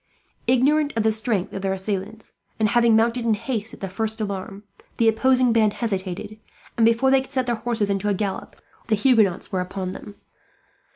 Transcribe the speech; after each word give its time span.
Ignorant 0.47 0.93
of 0.97 1.03
the 1.03 1.11
strength 1.11 1.53
of 1.53 1.61
their 1.61 1.73
assailants, 1.73 2.31
and 2.59 2.69
having 2.69 2.95
mounted 2.95 3.23
in 3.23 3.35
haste 3.35 3.71
at 3.75 3.81
the 3.81 3.87
first 3.87 4.19
alarm, 4.19 4.63
the 4.97 5.07
opposing 5.07 5.53
band 5.53 5.73
hesitated; 5.73 6.39
and 6.75 6.87
before 6.87 7.11
they 7.11 7.21
could 7.21 7.31
set 7.31 7.45
their 7.45 7.53
horses 7.53 7.91
into 7.91 8.09
a 8.09 8.15
gallop, 8.15 8.55
the 8.87 8.95
Huguenots 8.95 9.51
were 9.51 9.61
upon 9.61 9.93
them. 9.93 10.15